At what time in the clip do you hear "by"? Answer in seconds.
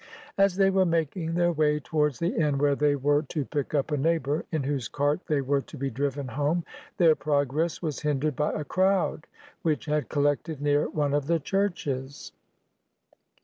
8.35-8.51